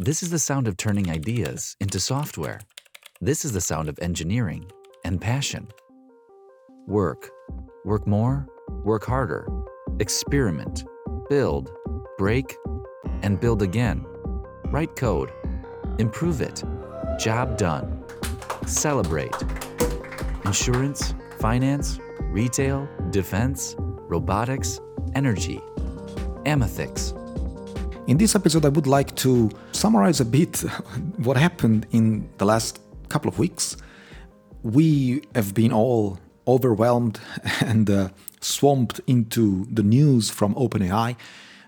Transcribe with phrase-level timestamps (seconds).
[0.00, 2.60] This is the sound of turning ideas into software.
[3.20, 4.70] This is the sound of engineering
[5.04, 5.66] and passion.
[6.86, 7.28] Work.
[7.84, 8.46] Work more,
[8.84, 9.48] work harder.
[9.98, 10.84] Experiment.
[11.28, 11.72] Build.
[12.16, 12.54] Break.
[13.22, 14.06] And build again.
[14.66, 15.32] Write code.
[15.98, 16.62] Improve it.
[17.18, 18.04] Job done.
[18.66, 19.34] Celebrate.
[20.44, 24.78] Insurance, finance, retail, defense, robotics,
[25.16, 25.60] energy.
[26.44, 27.17] Amethix.
[28.08, 30.56] In this episode, I would like to summarize a bit
[31.18, 33.76] what happened in the last couple of weeks.
[34.62, 37.20] We have been all overwhelmed
[37.60, 38.08] and uh,
[38.40, 41.16] swamped into the news from OpenAI.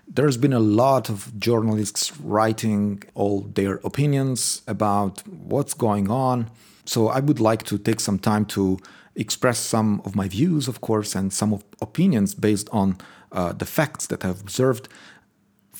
[0.07, 6.49] There's been a lot of journalists writing all their opinions about what's going on.
[6.85, 8.79] So I would like to take some time to
[9.15, 12.97] express some of my views, of course, and some of opinions based on
[13.31, 14.89] uh, the facts that I've observed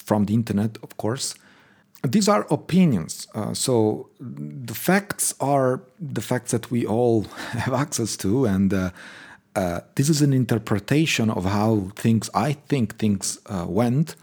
[0.02, 1.36] from the internet, of course.
[2.04, 3.28] These are opinions.
[3.36, 7.24] Uh, so the facts are the facts that we all
[7.66, 8.90] have access to, and uh,
[9.56, 14.16] uh, this is an interpretation of how things, I think, things uh, went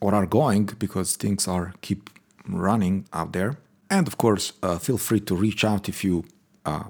[0.00, 2.10] or are going, because things are keep
[2.48, 3.56] running out there.
[3.88, 6.24] And of course, uh, feel free to reach out if you
[6.66, 6.84] uh,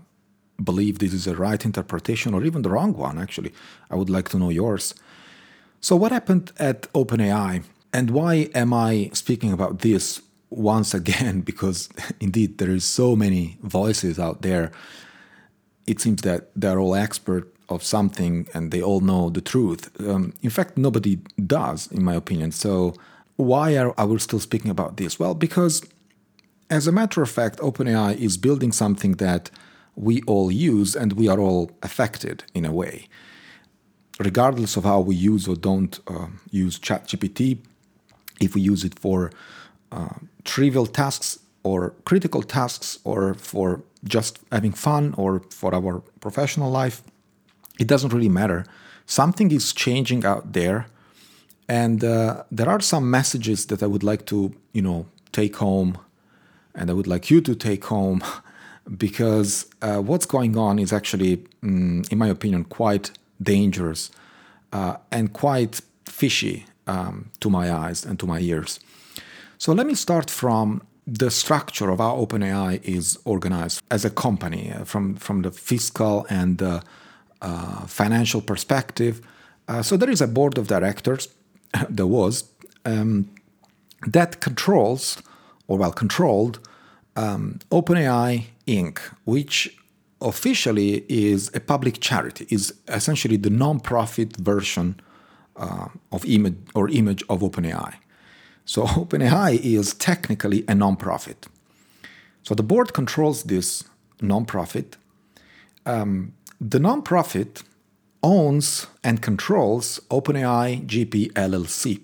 [0.62, 3.19] believe this is a right interpretation or even the wrong one.
[3.19, 3.53] Actually,
[3.91, 4.94] I would like to know yours.
[5.84, 11.41] So, what happened at OpenAI, and why am I speaking about this once again?
[11.50, 11.88] Because
[12.20, 14.70] indeed, there is so many voices out there.
[15.88, 19.91] It seems that they're all expert of something and they all know the truth.
[20.08, 22.53] Um, in fact, nobody does, in my opinion.
[22.53, 22.94] So,
[23.34, 25.19] why are, are we still speaking about this?
[25.19, 25.83] Well, because
[26.70, 29.50] as a matter of fact, OpenAI is building something that
[29.97, 33.08] we all use and we are all affected in a way
[34.23, 37.59] regardless of how we use or don't uh, use ChatGPT,
[38.41, 39.31] if we use it for
[39.91, 46.71] uh, trivial tasks or critical tasks or for just having fun or for our professional
[46.71, 47.03] life,
[47.78, 48.65] it doesn't really matter.
[49.06, 50.87] Something is changing out there,
[51.69, 55.99] and uh, there are some messages that I would like to, you know, take home,
[56.75, 58.22] and I would like you to take home,
[58.97, 63.10] because uh, what's going on is actually, mm, in my opinion, quite
[63.42, 64.10] dangerous
[64.72, 68.80] uh, and quite fishy um, to my eyes and to my ears.
[69.58, 74.72] So let me start from the structure of how OpenAI is organized as a company,
[74.72, 76.80] uh, from from the fiscal and uh,
[77.86, 79.20] financial perspective.
[79.69, 81.28] Uh, so there is a board of directors.
[81.88, 82.44] there was
[82.84, 83.28] um,
[84.06, 85.22] that controls,
[85.66, 86.59] or well controlled,
[87.16, 89.76] um, OpenAI Inc., which
[90.22, 95.00] officially is a public charity, is essentially the non-profit version
[95.56, 97.94] uh, of image or image of OpenAI.
[98.65, 101.47] So OpenAI is technically a non-profit.
[102.43, 103.84] So the board controls this
[104.21, 104.97] non-profit.
[105.87, 107.62] Um, the non-profit
[108.22, 112.00] owns and controls OpenAI GP LLC,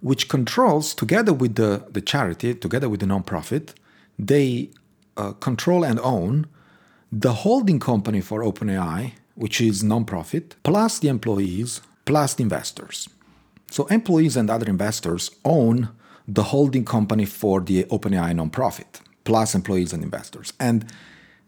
[0.00, 3.74] which controls, together with the, the charity, together with the non-profit,
[4.18, 4.70] they
[5.16, 6.46] uh, control and own
[7.10, 13.08] the holding company for OpenAI, which is nonprofit, plus the employees, plus the investors.
[13.70, 15.90] So employees and other investors own
[16.26, 20.52] the holding company for the OpenAI nonprofit, plus employees and investors.
[20.58, 20.86] And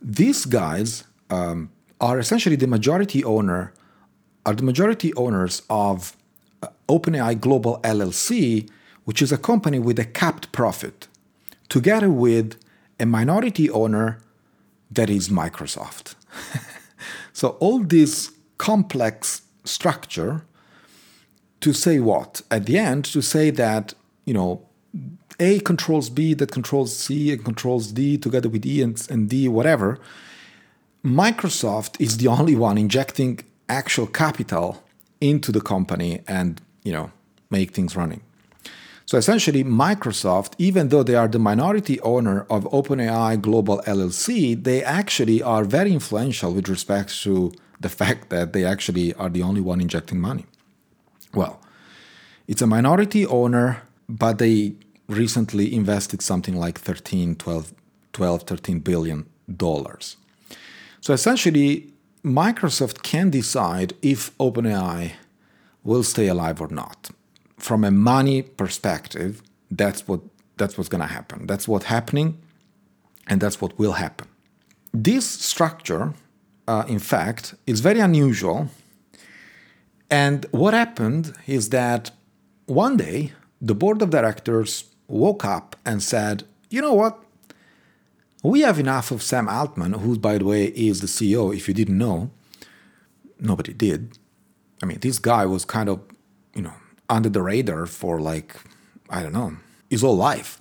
[0.00, 1.70] these guys um,
[2.00, 3.72] are essentially the majority owner,
[4.44, 6.16] are the majority owners of
[6.62, 8.68] uh, OpenAI Global LLC,
[9.04, 11.08] which is a company with a capped profit,
[11.68, 12.56] together with
[12.98, 14.20] a minority owner
[14.90, 16.14] that is Microsoft.
[17.32, 20.44] so all this complex structure
[21.60, 22.42] to say what?
[22.50, 23.94] At the end, to say that,
[24.26, 24.62] you know,
[25.40, 29.48] A controls B, that controls C, and controls D together with E and, and D,
[29.48, 29.98] whatever.
[31.04, 34.82] Microsoft is the only one injecting actual capital
[35.20, 37.10] into the company and, you know,
[37.50, 38.22] make things running.
[39.06, 44.82] So essentially, Microsoft, even though they are the minority owner of OpenAI Global LLC, they
[44.82, 49.60] actually are very influential with respect to the fact that they actually are the only
[49.60, 50.46] one injecting money.
[51.34, 51.60] Well,
[52.48, 54.74] it's a minority owner, but they
[55.06, 57.74] recently invested something like 13, 12,
[58.14, 60.16] 12 13 billion dollars.
[61.02, 61.92] So essentially,
[62.24, 65.12] Microsoft can decide if OpenAI
[65.82, 67.10] will stay alive or not
[67.64, 70.20] from a money perspective, that's what
[70.58, 71.46] that's what's going to happen.
[71.46, 72.28] That's what's happening,
[73.26, 74.28] and that's what will happen.
[74.92, 76.12] This structure,
[76.68, 78.68] uh, in fact, is very unusual.
[80.10, 82.10] And what happened is that
[82.66, 83.32] one day
[83.62, 87.14] the board of directors woke up and said, you know what?
[88.42, 91.56] We have enough of Sam Altman, who, by the way, is the CEO.
[91.56, 92.30] If you didn't know,
[93.40, 94.18] nobody did.
[94.82, 96.00] I mean, this guy was kind of,
[96.54, 96.74] you know,
[97.08, 98.56] under the radar for like,
[99.10, 99.56] I don't know,
[99.90, 100.58] his whole life.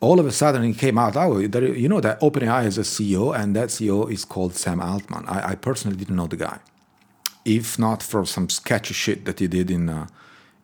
[0.00, 1.14] All of a sudden, he came out.
[1.16, 5.26] Oh, you know that OpenAI has a CEO, and that CEO is called Sam Altman.
[5.28, 6.58] I, I personally didn't know the guy,
[7.44, 10.06] if not for some sketchy shit that he did in uh,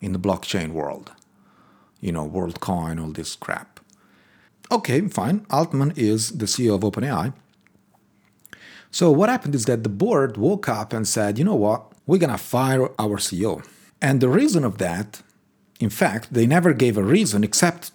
[0.01, 1.11] in the blockchain world,
[2.01, 3.79] you know, WorldCoin, all this crap.
[4.71, 5.45] Okay, fine.
[5.49, 7.33] Altman is the CEO of OpenAI.
[8.91, 12.17] So what happened is that the board woke up and said, you know what, we're
[12.17, 13.63] gonna fire our CEO.
[14.01, 15.21] And the reason of that,
[15.79, 17.91] in fact, they never gave a reason except,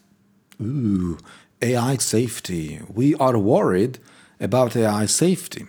[0.60, 1.18] ooh,
[1.60, 2.80] AI safety.
[2.88, 3.98] We are worried
[4.40, 5.66] about AI safety.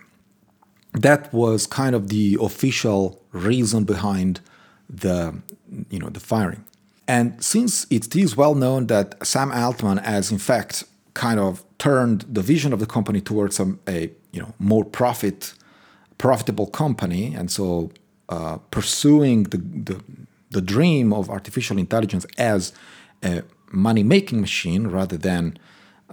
[0.94, 4.42] That was kind of the official reason behind
[4.90, 5.42] the,
[5.90, 6.66] you know, the firing.
[7.08, 10.84] And since it is well known that Sam Altman has in fact
[11.14, 15.54] kind of turned the vision of the company towards a, a you know more profit
[16.18, 17.92] profitable company, and so
[18.30, 20.02] uh, pursuing the, the
[20.54, 22.74] the dream of artificial intelligence as
[23.24, 25.58] a money making machine rather than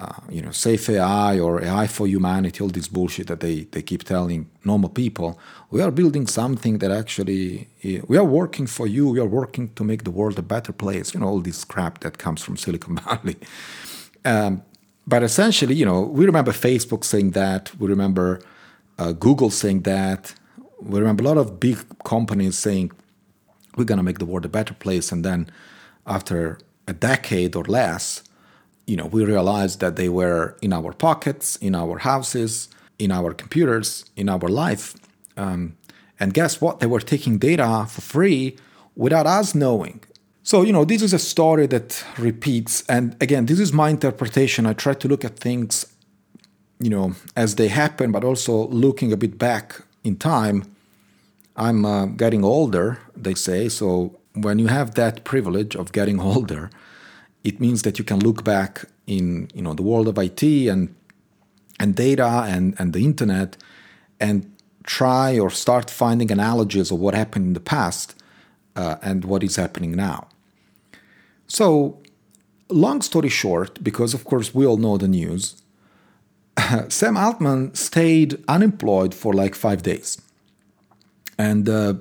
[0.01, 3.83] uh, you know, safe AI or AI for humanity, all this bullshit that they, they
[3.83, 5.39] keep telling normal people.
[5.71, 9.85] We are building something that actually, we are working for you, we are working to
[9.85, 12.97] make the world a better place, you know, all this crap that comes from Silicon
[12.97, 13.37] Valley.
[14.25, 14.63] Um,
[15.07, 18.41] but essentially, you know, we remember Facebook saying that, we remember
[18.99, 20.35] uh, Google saying that,
[20.81, 22.93] we remember a lot of big companies saying,
[23.77, 25.13] we're going to make the world a better place.
[25.13, 25.51] And then
[26.07, 26.59] after
[26.89, 28.23] a decade or less,
[28.87, 32.69] you know, we realized that they were in our pockets, in our houses,
[32.99, 34.95] in our computers, in our life.
[35.37, 35.77] Um,
[36.19, 36.81] and guess what?
[36.81, 38.57] They were taking data for free
[38.97, 40.03] without us knowing.
[40.43, 42.83] So, you know, this is a story that repeats.
[42.89, 44.67] And again, this is my interpretation.
[44.67, 45.87] I try to look at things,
[46.79, 50.65] you know, as they happen, but also looking a bit back in time.
[51.61, 53.69] I'm uh, getting older, they say.
[53.69, 56.71] So, when you have that privilege of getting older,
[57.45, 60.95] it means that you can look back in you know the world of IT and
[61.79, 63.57] and data and, and the internet
[64.21, 64.51] and
[64.85, 68.15] try or start finding analogies of what happened in the past
[68.77, 70.29] uh, and what is happening now.
[71.47, 71.99] So,
[72.69, 75.63] long story short, because of course we all know the news,
[76.89, 80.21] Sam Altman stayed unemployed for like five days.
[81.47, 81.95] And uh,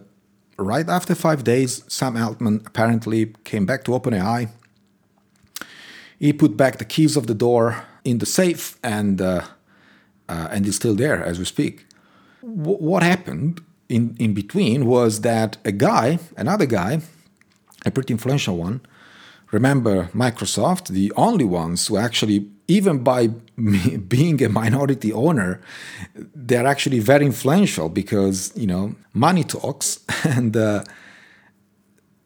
[0.58, 4.50] right after five days, Sam Altman apparently came back to OpenAI
[6.20, 9.46] he put back the keys of the door in the safe and uh,
[10.28, 11.86] uh, and is still there as we speak.
[12.42, 17.02] W- what happened in, in between was that a guy, another guy,
[17.86, 18.82] a pretty influential one,
[19.52, 23.28] remember Microsoft, the only ones who actually, even by
[24.08, 25.60] being a minority owner,
[26.16, 30.00] they're actually very influential because, you know, money talks.
[30.26, 30.84] And uh,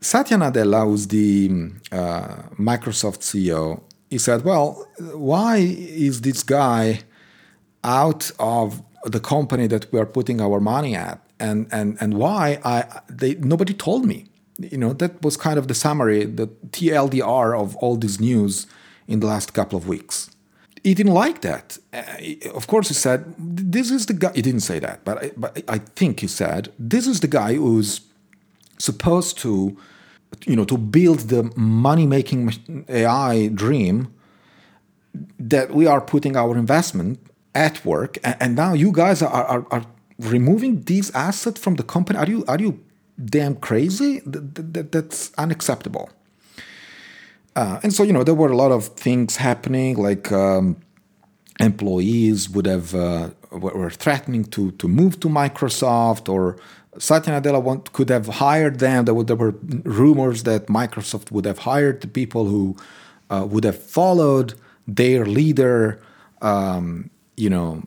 [0.02, 1.50] Satya Nadella, who's the
[1.92, 5.58] uh, Microsoft CEO, he said, "Well, why
[6.08, 7.02] is this guy
[7.84, 12.60] out of the company that we are putting our money at, and and and why
[12.66, 14.26] I they nobody told me."
[14.60, 18.68] You know, that was kind of the summary, the TLDR of all this news
[19.08, 20.30] in the last couple of weeks.
[20.84, 21.78] He didn't like that.
[21.94, 25.32] Uh, of course, he said, "This is the guy." He didn't say that, but I,
[25.38, 28.02] but I think he said, "This is the guy who's
[28.78, 29.78] supposed to."
[30.46, 32.52] you know to build the money making
[32.90, 34.14] AI dream
[35.40, 37.20] that we are putting our investment
[37.54, 39.86] at work and, now you guys are, are, are
[40.20, 42.80] removing these assets from the company are you are you
[43.24, 46.10] damn crazy that, that, that's unacceptable
[47.56, 50.78] uh, and so you know there were a lot of things happening like um,
[51.60, 56.58] employees would have uh, were threatening to to move to Microsoft or
[56.98, 59.06] Satya Nadella want, could have hired them.
[59.06, 62.76] There were, there were rumors that Microsoft would have hired the people who
[63.30, 64.54] uh, would have followed
[64.88, 66.02] their leader,
[66.42, 67.84] um, you know,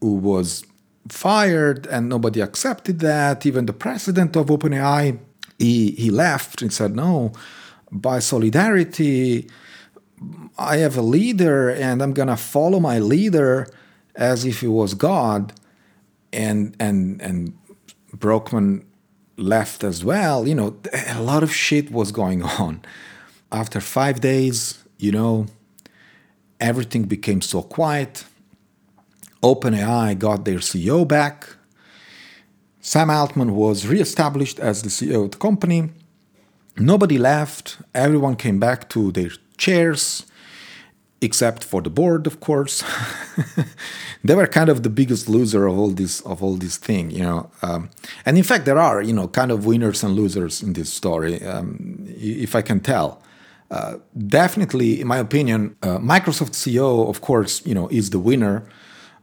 [0.00, 0.64] who was
[1.08, 3.46] fired, and nobody accepted that.
[3.46, 5.18] Even the president of OpenAI,
[5.58, 7.32] he, he left and said, no,
[7.90, 9.48] by solidarity,
[10.58, 13.68] I have a leader and I'm to follow my leader
[14.14, 15.52] as if he was God.
[16.32, 17.56] And, and, and
[18.12, 18.84] Brockman
[19.36, 20.76] left as well, you know,
[21.08, 22.82] a lot of shit was going on.
[23.52, 25.46] After five days, you know,
[26.60, 28.24] everything became so quiet.
[29.42, 31.56] OpenAI got their CEO back.
[32.80, 35.90] Sam Altman was reestablished as the CEO of the company.
[36.78, 37.78] Nobody left.
[37.94, 40.26] Everyone came back to their chairs,
[41.20, 42.84] except for the board, of course.
[44.24, 47.22] they were kind of the biggest loser of all this of all this thing, you
[47.22, 47.50] know.
[47.62, 47.90] Um,
[48.24, 51.42] and in fact, there are you know kind of winners and losers in this story,
[51.44, 53.22] um, if I can tell.
[53.68, 53.96] Uh,
[54.28, 58.62] definitely, in my opinion, uh, Microsoft CEO, of course, you know, is the winner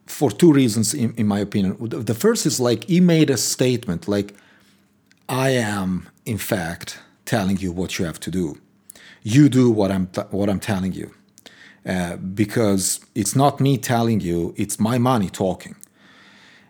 [0.06, 1.78] for two reasons, in, in my opinion.
[1.80, 4.34] The first is like he made a statement, like,
[5.30, 8.60] "I am, in fact, telling you what you have to do.
[9.22, 11.12] You do what I'm th- what I'm telling you."
[11.86, 15.76] Uh, because it's not me telling you, it's my money talking.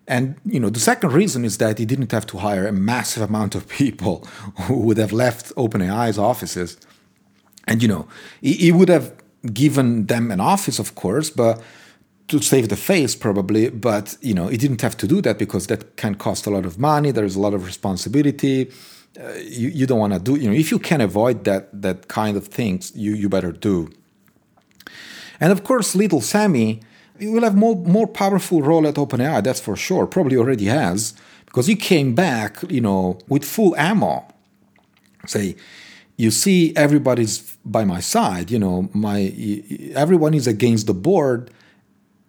[0.08, 3.24] And you know, the second reason is that he didn't have to hire a massive
[3.24, 4.28] amount of people
[4.62, 6.78] who would have left OpenAI's offices.
[7.68, 8.08] And you know,
[8.42, 9.14] he, he would have
[9.54, 11.62] given them an office, of course, but
[12.28, 13.70] to save the face probably.
[13.70, 16.66] But you know, he didn't have to do that because that can cost a lot
[16.66, 17.12] of money.
[17.12, 18.72] There's a lot of responsibility.
[19.20, 20.36] Uh, you, you don't want to do.
[20.36, 23.92] You know, if you can avoid that that kind of things, you you better do.
[25.40, 26.82] And of course, little Sammy
[27.20, 29.44] will have more more powerful role at OpenAI.
[29.44, 30.08] That's for sure.
[30.08, 31.14] Probably already has
[31.46, 34.26] because he came back, you know, with full ammo.
[35.28, 35.56] Say,
[36.18, 38.50] you see, everybody's by my side.
[38.50, 39.34] You know, my
[39.94, 41.52] everyone is against the board.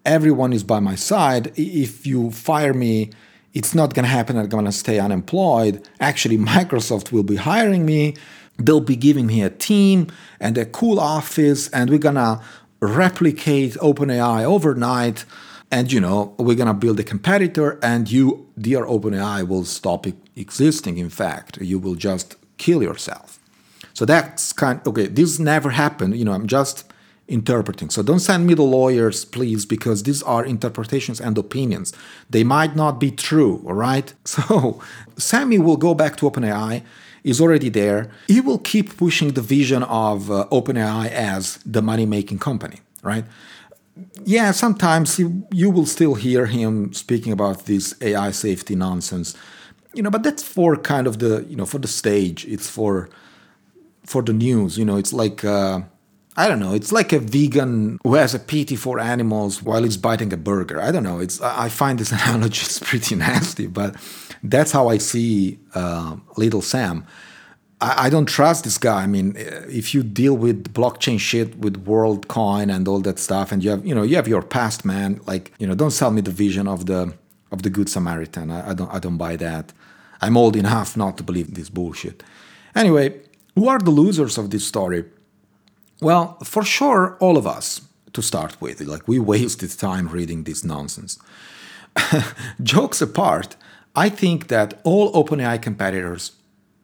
[0.04, 1.52] Everyone is by my side.
[1.56, 3.10] If you fire me,
[3.54, 4.36] it's not going to happen.
[4.36, 5.88] I'm going to stay unemployed.
[6.00, 8.16] Actually, Microsoft will be hiring me.
[8.58, 10.08] They'll be giving me a team
[10.38, 12.42] and a cool office, and we're going to
[12.80, 15.24] replicate OpenAI overnight.
[15.70, 20.06] And you know, we're gonna build a competitor, and you, dear OpenAI, will stop
[20.36, 20.98] existing.
[20.98, 23.40] In fact, you will just kill yourself.
[23.92, 24.80] So that's kind.
[24.86, 26.16] Okay, this never happened.
[26.16, 26.84] You know, I'm just
[27.26, 27.90] interpreting.
[27.90, 31.92] So don't send me the lawyers, please, because these are interpretations and opinions.
[32.28, 33.62] They might not be true.
[33.66, 34.12] All right.
[34.24, 34.80] So
[35.16, 36.82] Sammy will go back to OpenAI
[37.24, 38.10] is already there.
[38.28, 43.24] He will keep pushing the vision of uh, OpenAI as the money making company, right?
[44.24, 49.34] Yeah, sometimes he, you will still hear him speaking about this AI safety nonsense,
[49.94, 52.44] you know, but that's for kind of the, you know, for the stage.
[52.46, 53.08] It's for
[54.04, 55.80] for the news, you know, it's like uh,
[56.36, 56.74] I don't know.
[56.74, 60.80] It's like a vegan who has a pity for animals while he's biting a burger.
[60.80, 61.20] I don't know.
[61.20, 63.94] It's I find this analogy is pretty nasty, but
[64.42, 67.06] that's how I see uh, Little Sam.
[67.80, 69.02] I, I, don't trust this guy.
[69.02, 73.62] I mean, if you deal with blockchain shit with WorldCoin and all that stuff, and
[73.62, 76.20] you have you know you have your past man, like you know, don't sell me
[76.20, 77.14] the vision of the
[77.52, 78.50] of the Good Samaritan.
[78.50, 79.72] I, I don't I don't buy that.
[80.20, 82.24] I'm old enough not to believe this bullshit.
[82.74, 83.20] Anyway,
[83.54, 85.04] who are the losers of this story?
[86.04, 87.80] Well, for sure, all of us
[88.12, 88.78] to start with.
[88.82, 91.18] Like we wasted time reading this nonsense.
[92.62, 93.56] Jokes apart,
[93.96, 96.32] I think that all OpenAI competitors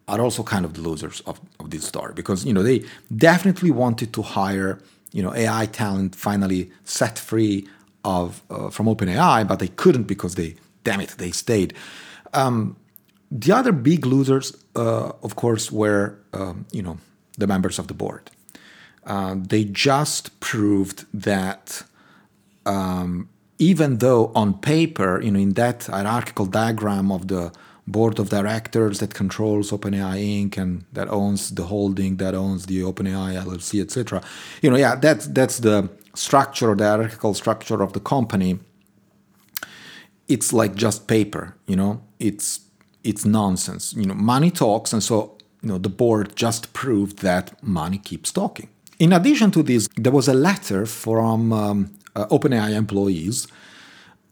[0.08, 2.82] are also kind of the losers of, of this story because you know they
[3.14, 4.78] definitely wanted to hire
[5.12, 7.68] you know AI talent finally set free
[8.06, 11.74] of uh, from OpenAI, but they couldn't because they damn it they stayed.
[12.32, 12.74] Um,
[13.30, 16.96] the other big losers, uh, of course, were um, you know
[17.36, 18.30] the members of the board.
[19.04, 21.82] Uh, they just proved that
[22.66, 23.28] um,
[23.58, 27.52] even though on paper, you know, in that hierarchical diagram of the
[27.86, 30.56] board of directors that controls OpenAI Inc.
[30.56, 34.22] and that owns the holding that owns the OpenAI LLC, etc.
[34.62, 38.58] You know, yeah, that's that's the structure, the hierarchical structure of the company.
[40.28, 42.02] It's like just paper, you know.
[42.18, 42.60] It's
[43.02, 43.94] it's nonsense.
[43.94, 48.32] You know, money talks, and so you know the board just proved that money keeps
[48.32, 48.68] talking.
[49.00, 53.48] In addition to this, there was a letter from um, uh, OpenAI employees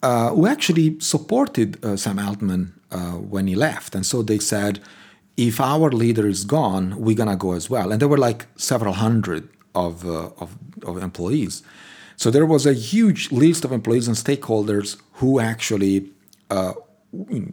[0.02, 3.94] uh, who actually supported uh, Sam Altman uh, when he left.
[3.94, 4.80] And so they said,
[5.38, 7.90] if our leader is gone, we're going to go as well.
[7.90, 11.62] And there were like several hundred of, uh, of, of, employees.
[12.16, 16.10] So there was a huge list of employees and stakeholders who actually,
[16.50, 16.74] uh,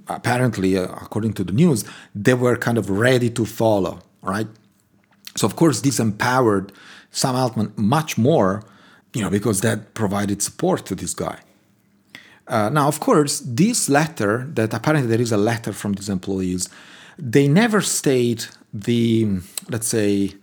[0.10, 4.48] apparently, according to the news, they were kind of ready to follow, right?
[5.38, 6.74] So, of course, this empowered
[7.20, 8.64] Sam Altman much more
[9.16, 11.40] you know, because that provided support to this guy.
[12.48, 16.70] Uh, now, of course, this letter, that apparently there is a letter from these employees,
[17.18, 20.34] they never state the, let's say,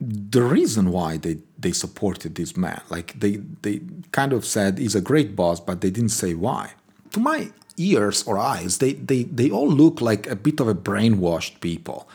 [0.00, 2.80] the reason why they, they supported this man.
[2.88, 3.80] Like they, they
[4.12, 6.72] kind of said he's a great boss, but they didn't say why.
[7.10, 10.74] To my ears or eyes, they, they, they all look like a bit of a
[10.74, 12.08] brainwashed people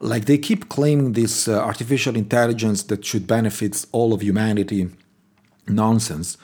[0.00, 4.88] like they keep claiming this uh, artificial intelligence that should benefit all of humanity
[5.66, 6.36] nonsense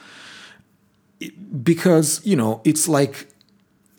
[1.63, 3.27] because you know it's like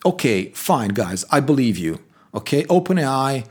[0.05, 1.99] okay fine guys i believe you
[2.35, 3.45] okay openai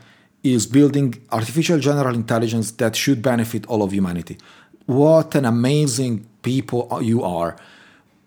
[0.54, 4.38] is building artificial general intelligence that should benefit all of humanity.
[4.86, 7.56] What an amazing people you are.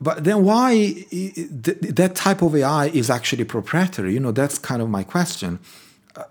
[0.02, 4.14] But then why that type of AI is actually proprietary?
[4.14, 5.60] You know, that's kind of my question.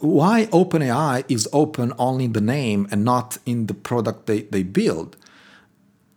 [0.00, 4.62] Why OpenAI is open only in the name and not in the product they, they
[4.62, 5.16] build?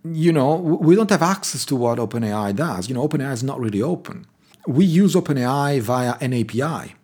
[0.04, 2.88] You know, we don't have access to what OpenAI does.
[2.88, 4.26] You know, OpenAI is not really open.
[4.66, 6.94] We use OpenAI via an API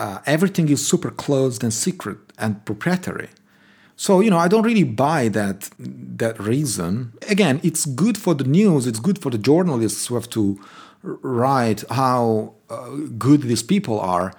[0.00, 3.28] uh, everything is super closed and secret and proprietary.
[3.96, 7.12] So you know, I don't really buy that that reason.
[7.28, 8.86] Again, it's good for the news.
[8.86, 10.58] It's good for the journalists who have to
[11.02, 14.32] write how uh, good these people are,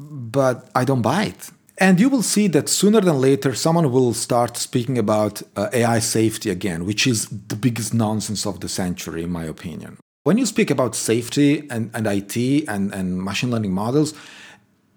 [0.00, 1.50] but I don't buy it.
[1.78, 5.98] And you will see that sooner than later, someone will start speaking about uh, AI
[5.98, 9.96] safety again, which is the biggest nonsense of the century, in my opinion.
[10.24, 12.36] When you speak about safety and, and IT
[12.68, 14.12] and, and machine learning models,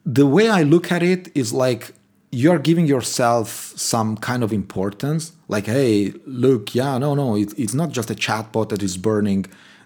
[0.06, 1.94] the way I look at it is like
[2.32, 5.32] you're giving yourself some kind of importance.
[5.48, 9.46] Like, hey, look, yeah, no, no, it, it's not just a chatbot that is burning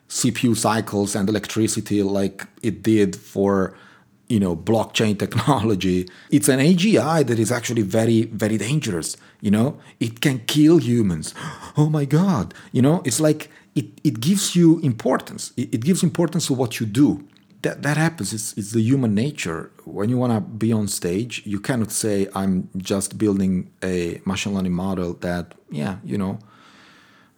[0.10, 3.76] CPU cycles and electricity like it did for
[4.28, 9.78] you know blockchain technology it's an agi that is actually very very dangerous you know
[10.00, 11.34] it can kill humans
[11.78, 16.04] oh my god you know it's like it, it gives you importance it, it gives
[16.04, 17.26] importance to what you do
[17.62, 18.34] that, that happens.
[18.34, 19.72] It's, it's the human nature.
[19.84, 24.54] When you want to be on stage, you cannot say, I'm just building a machine
[24.54, 26.40] learning model that, yeah, you know,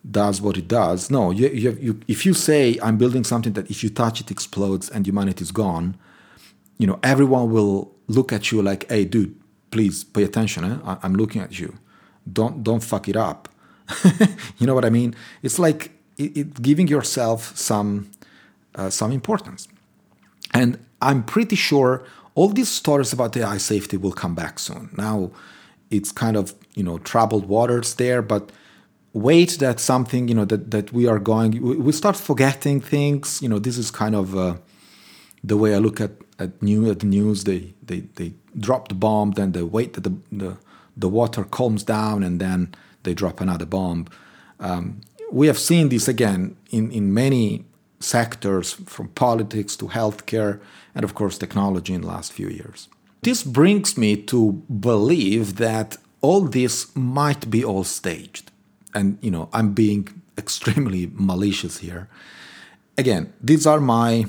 [0.09, 1.09] does what it does.
[1.09, 4.31] No, you, you, you, if you say, I'm building something that if you touch it
[4.31, 5.97] explodes and humanity is gone,
[6.79, 10.63] you know, everyone will look at you like, hey, dude, please pay attention.
[10.63, 10.77] Eh?
[10.83, 11.77] I, I'm looking at you.
[12.31, 13.49] Don't, don't fuck it up.
[14.57, 15.15] you know what I mean?
[15.43, 18.09] It's like it, it giving yourself some,
[18.73, 19.67] uh, some importance.
[20.53, 22.03] And I'm pretty sure
[22.35, 24.89] all these stories about AI safety will come back soon.
[24.97, 25.31] Now
[25.89, 28.51] it's kind of, you know, troubled waters there, but
[29.13, 33.41] wait that something, you know, that, that we are going, we start forgetting things.
[33.41, 34.55] You know, this is kind of uh,
[35.43, 37.43] the way I look at, at, new, at news.
[37.43, 40.57] They, they, they drop the bomb, then they wait that the, the,
[40.97, 42.73] the water calms down, and then
[43.03, 44.07] they drop another bomb.
[44.59, 47.65] Um, we have seen this again in, in many
[47.99, 50.59] sectors from politics to healthcare
[50.95, 52.87] and of course technology in the last few years.
[53.21, 58.51] This brings me to believe that all this might be all staged.
[58.93, 62.07] And you know, I'm being extremely malicious here.
[62.97, 64.25] Again, these are my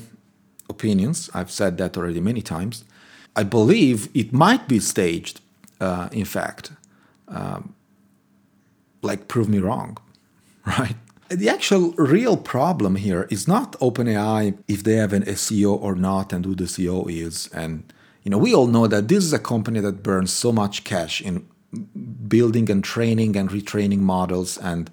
[0.70, 1.28] opinions.
[1.34, 2.84] I've said that already many times.
[3.36, 5.40] I believe it might be staged,
[5.80, 6.72] uh, in fact.
[7.28, 7.74] Um,
[9.02, 9.98] like, prove me wrong,
[10.66, 10.96] right?
[11.28, 16.32] The actual real problem here is not OpenAI if they have an CEO or not
[16.32, 17.48] and who the CEO is.
[17.52, 17.92] And
[18.24, 21.20] you know, we all know that this is a company that burns so much cash
[21.20, 21.46] in
[22.26, 24.90] building and training and retraining models and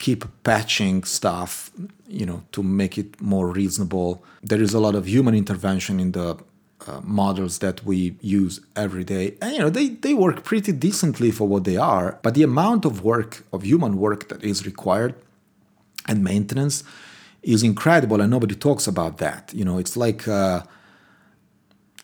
[0.00, 1.70] keep patching stuff,
[2.08, 4.24] you know, to make it more reasonable.
[4.42, 6.28] There is a lot of human intervention in the
[6.88, 9.36] uh, models that we use every day.
[9.40, 12.84] And you know, they, they work pretty decently for what they are, but the amount
[12.84, 15.14] of work, of human work that is required
[16.08, 16.82] and maintenance
[17.42, 20.62] is incredible and nobody talks about that you know it's like uh,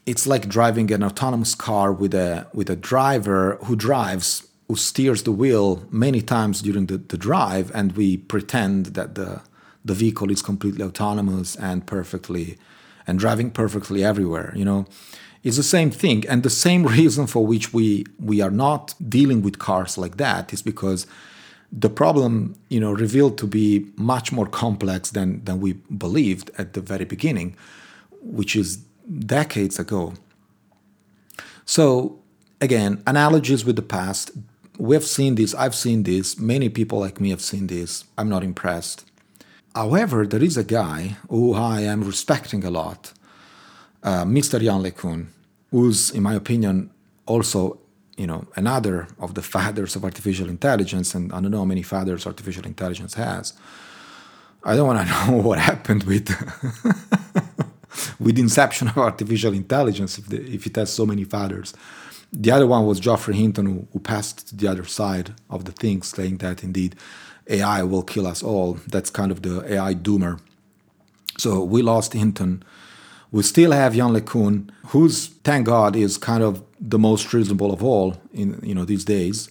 [0.06, 5.22] it's like driving an autonomous car with a with a driver who drives who steers
[5.22, 9.42] the wheel many times during the, the drive and we pretend that the
[9.84, 12.58] the vehicle is completely autonomous and perfectly
[13.06, 14.86] and driving perfectly everywhere you know?
[15.44, 19.42] It's the same thing and the same reason for which we we are not dealing
[19.42, 21.06] with cars like that is because
[21.72, 26.72] the problem you know revealed to be much more complex than than we believed at
[26.72, 27.56] the very beginning
[28.22, 30.14] which is decades ago.
[31.64, 32.18] So
[32.60, 34.32] again analogies with the past
[34.78, 38.04] we have seen this i've seen this many people like me have seen this.
[38.18, 39.04] I'm not impressed.
[39.74, 43.12] However there is a guy who i am respecting a lot
[44.02, 45.26] uh, mr Yann LeCun
[45.70, 46.90] who's in my opinion
[47.26, 47.78] also
[48.16, 51.82] you know another of the fathers of artificial intelligence and i don't know how many
[51.82, 53.52] fathers artificial intelligence has.
[54.64, 56.28] I don't want to know what happened with
[58.20, 61.72] with inception of artificial intelligence if, the, if it has so many fathers
[62.32, 65.72] the other one was geoffrey hinton who, who passed to the other side of the
[65.72, 66.94] thing saying that indeed
[67.48, 70.40] ai will kill us all that's kind of the ai doomer
[71.38, 72.62] so we lost hinton
[73.32, 77.82] we still have Yann LeCun, who's thank God is kind of the most reasonable of
[77.82, 79.50] all in you know these days,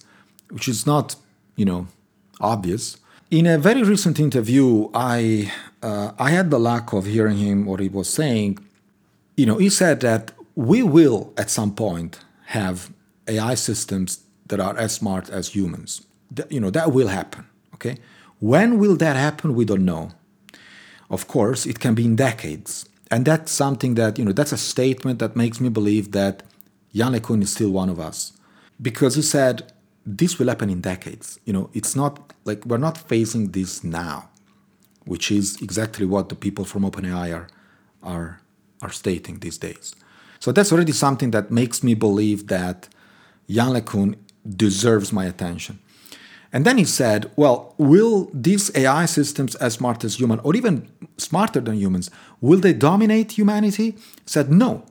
[0.50, 1.16] which is not
[1.56, 1.86] you know
[2.40, 2.96] obvious.
[3.30, 7.80] In a very recent interview, I uh, I had the luck of hearing him what
[7.80, 8.58] he was saying.
[9.36, 12.92] You know, he said that we will at some point have
[13.28, 16.06] AI systems that are as smart as humans.
[16.48, 17.46] You know, that will happen.
[17.74, 17.96] Okay.
[18.38, 19.54] When will that happen?
[19.54, 20.12] We don't know.
[21.10, 22.88] Of course, it can be in decades.
[23.10, 26.42] And that's something that, you know, that's a statement that makes me believe that
[26.92, 28.32] Yann LeCun is still one of us.
[28.80, 29.72] Because he said,
[30.04, 31.38] this will happen in decades.
[31.44, 34.28] You know, it's not like we're not facing this now,
[35.04, 37.48] which is exactly what the people from OpenAI are,
[38.02, 38.40] are,
[38.82, 39.94] are stating these days.
[40.38, 42.88] So that's already something that makes me believe that
[43.46, 44.16] Yann LeCun
[44.48, 45.78] deserves my attention.
[46.52, 50.88] And then he said, well, will these AI systems as smart as human or even
[51.18, 53.96] smarter than humans, will they dominate humanity?
[54.24, 54.84] Said, no.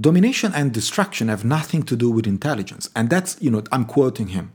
[0.00, 2.88] Domination and destruction have nothing to do with intelligence.
[2.94, 4.52] And that's, you know, I'm quoting him.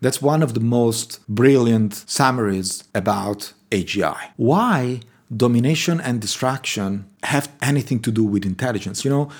[0.00, 4.30] That's one of the most brilliant summaries about AGI.
[4.36, 5.00] Why
[5.34, 9.04] domination and destruction have anything to do with intelligence?
[9.04, 9.30] You know,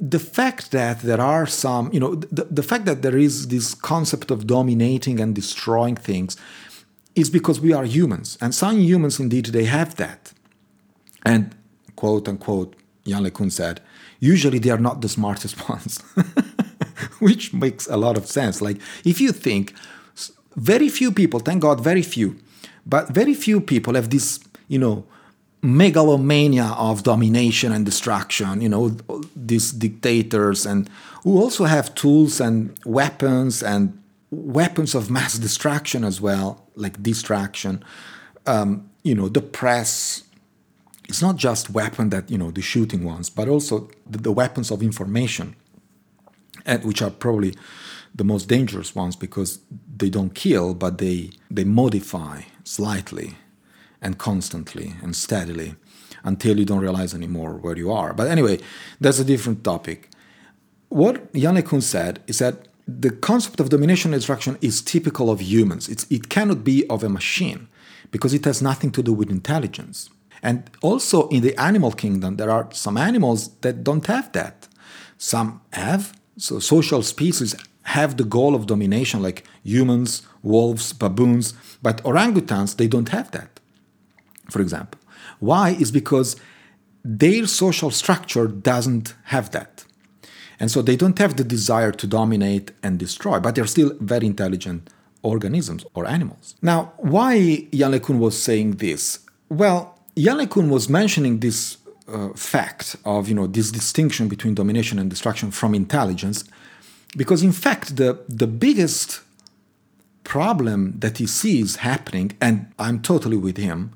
[0.00, 3.74] the fact that there are some, you know, the, the fact that there is this
[3.74, 6.36] concept of dominating and destroying things
[7.14, 8.36] is because we are humans.
[8.40, 10.32] And some humans, indeed, they have that.
[11.24, 11.54] And
[11.96, 12.74] quote unquote,
[13.04, 13.80] Yann LeCun said,
[14.20, 16.00] usually they are not the smartest ones,
[17.18, 18.60] which makes a lot of sense.
[18.60, 19.74] Like, if you think,
[20.56, 22.36] very few people, thank God, very few,
[22.86, 25.04] but very few people have this, you know,
[25.64, 28.96] megalomania of domination and destruction, you know,
[29.34, 30.90] these dictators, and
[31.22, 33.98] who also have tools and weapons and
[34.30, 37.82] weapons of mass destruction as well, like distraction.
[38.46, 40.22] Um, you know, the press.
[41.08, 44.70] It's not just weapon that you know the shooting ones, but also the, the weapons
[44.70, 45.56] of information,
[46.66, 47.54] and which are probably
[48.14, 49.60] the most dangerous ones because
[49.96, 53.36] they don't kill, but they they modify slightly
[54.04, 55.74] and constantly and steadily
[56.22, 58.12] until you don't realize anymore where you are.
[58.12, 58.60] But anyway,
[59.00, 60.10] that's a different topic.
[60.88, 65.40] What Yann LeCun said is that the concept of domination and destruction is typical of
[65.40, 65.88] humans.
[65.88, 67.68] It's, it cannot be of a machine
[68.10, 70.10] because it has nothing to do with intelligence.
[70.42, 74.68] And also in the animal kingdom, there are some animals that don't have that.
[75.16, 76.14] Some have.
[76.36, 82.88] So social species have the goal of domination, like humans, wolves, baboons, but orangutans, they
[82.88, 83.60] don't have that
[84.50, 85.00] for example.
[85.40, 85.70] Why?
[85.70, 86.36] Is because
[87.04, 89.84] their social structure doesn't have that.
[90.60, 94.26] And so they don't have the desire to dominate and destroy, but they're still very
[94.26, 94.88] intelligent
[95.22, 96.54] organisms or animals.
[96.62, 99.18] Now, why Yann LeCun was saying this?
[99.48, 104.98] Well, Yann LeCun was mentioning this uh, fact of you know this distinction between domination
[104.98, 106.44] and destruction from intelligence,
[107.16, 109.22] because in fact the the biggest
[110.22, 113.92] problem that he sees happening, and I'm totally with him,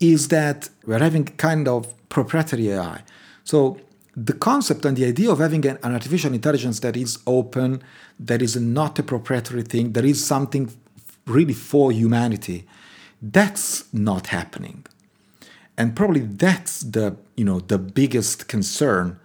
[0.00, 3.02] is that we're having kind of proprietary AI.
[3.44, 3.80] So
[4.16, 7.82] the concept and the idea of having an, artificial intelligence that is open,
[8.18, 10.70] that is not a proprietary thing, that is something
[11.26, 12.66] really for humanity,
[13.20, 14.84] that's not happening.
[15.76, 19.18] And probably that's the you know the biggest concern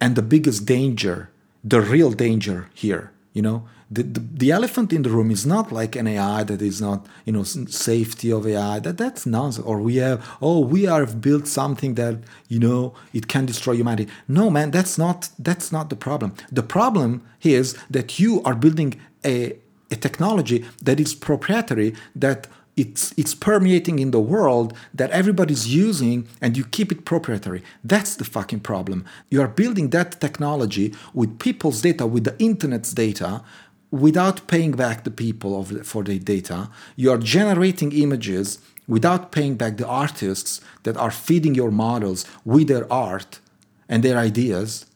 [0.00, 1.30] and the biggest danger,
[1.64, 3.12] the real danger here.
[3.32, 6.62] You know, the, the, the, elephant in the room is not like an AI that
[6.62, 8.78] is not, you know, safety of AI.
[8.78, 9.66] That that's nonsense.
[9.66, 14.08] Or we have, oh, we have built something that, you know, it can destroy humanity.
[14.28, 16.34] No, man, that's not that's not the problem.
[16.52, 19.56] The problem is that you are building a,
[19.90, 26.26] a technology that is proprietary that it's it's permeating in the world that everybody's using
[26.40, 31.38] and you keep it proprietary that's the fucking problem you are building that technology with
[31.40, 33.42] people's data with the internet's data
[33.90, 36.70] without paying back the people of, for the data.
[36.96, 42.68] You are generating images without paying back the artists that are feeding your models with
[42.68, 43.40] their art
[43.88, 44.86] and their ideas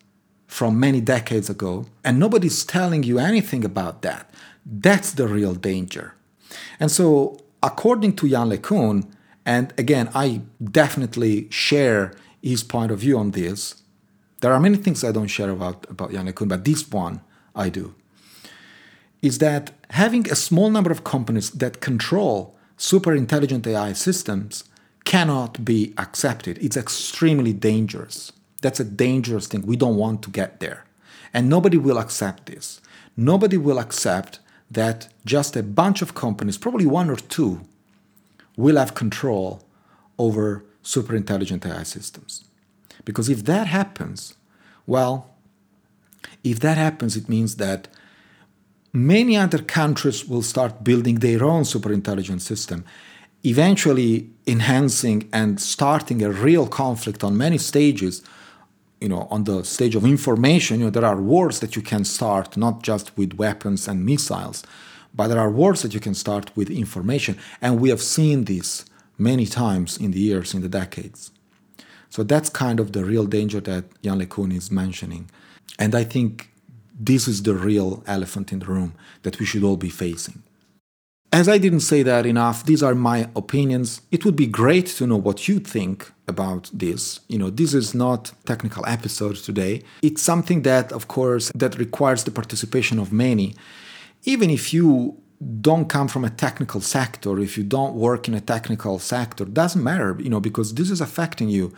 [0.46, 1.86] from many decades ago.
[2.04, 4.30] And nobody's telling you anything about that.
[4.64, 6.14] That's the real danger.
[6.78, 9.10] And so, according to Yann LeCun,
[9.44, 13.82] and again, I definitely share his point of view on this.
[14.40, 17.20] There are many things I don't share about, about Yann LeCun, but this one
[17.54, 17.94] I do
[19.24, 24.64] is that having a small number of companies that control super intelligent AI systems
[25.04, 26.58] cannot be accepted.
[26.58, 28.32] It's extremely dangerous.
[28.60, 29.62] That's a dangerous thing.
[29.62, 30.84] We don't want to get there.
[31.32, 32.82] And nobody will accept this.
[33.16, 37.62] Nobody will accept that just a bunch of companies, probably one or two,
[38.56, 39.62] will have control
[40.18, 42.44] over super intelligent AI systems.
[43.04, 44.34] Because if that happens,
[44.86, 45.30] well,
[46.42, 47.88] if that happens, it means that
[48.94, 52.84] many other countries will start building their own superintelligence system,
[53.42, 58.22] eventually enhancing and starting a real conflict on many stages
[59.00, 62.04] you know, on the stage of information, you know, there are wars that you can
[62.04, 64.62] start not just with weapons and missiles,
[65.14, 67.36] but there are wars that you can start with information.
[67.60, 68.86] And we have seen this
[69.18, 71.32] many times in the years, in the decades.
[72.08, 75.30] So that's kind of the real danger that Yann LeCun is mentioning.
[75.78, 76.50] And I think
[76.94, 80.42] this is the real elephant in the room that we should all be facing.
[81.32, 84.02] As I didn't say that enough, these are my opinions.
[84.12, 87.18] It would be great to know what you think about this.
[87.28, 89.82] You know, this is not technical episode today.
[90.02, 93.56] It's something that of course that requires the participation of many.
[94.22, 95.20] Even if you
[95.60, 99.82] don't come from a technical sector, if you don't work in a technical sector, doesn't
[99.82, 101.72] matter, you know, because this is affecting you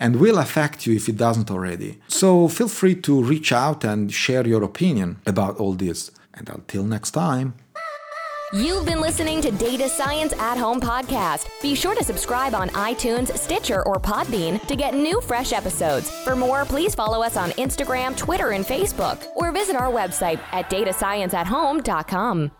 [0.00, 1.98] and will affect you if it doesn't already.
[2.08, 6.10] So feel free to reach out and share your opinion about all this.
[6.34, 7.54] And until next time.
[8.52, 11.48] You've been listening to Data Science at Home podcast.
[11.60, 16.10] Be sure to subscribe on iTunes, Stitcher, or Podbean to get new fresh episodes.
[16.24, 20.70] For more, please follow us on Instagram, Twitter, and Facebook, or visit our website at
[20.70, 22.50] datascienceathome.com.